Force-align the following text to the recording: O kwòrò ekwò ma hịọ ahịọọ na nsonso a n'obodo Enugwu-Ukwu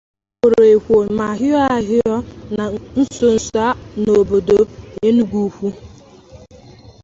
O 0.03 0.07
kwòrò 0.41 0.61
ekwò 0.75 0.97
ma 1.17 1.27
hịọ 1.39 1.57
ahịọọ 1.75 2.15
na 2.55 2.63
nsonso 3.01 3.57
a 3.67 3.69
n'obodo 4.01 4.59
Enugwu-Ukwu 5.07 5.69